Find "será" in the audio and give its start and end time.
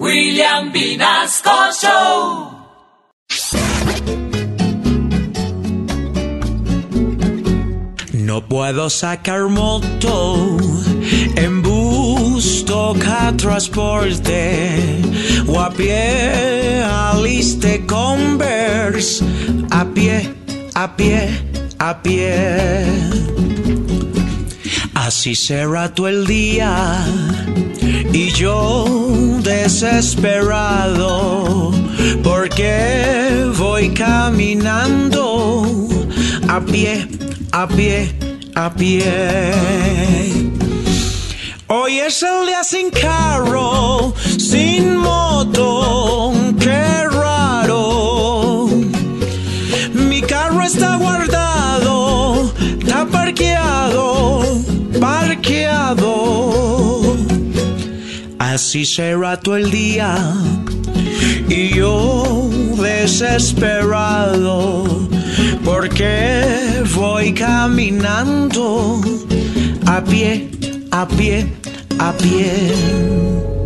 25.36-25.94, 58.84-59.36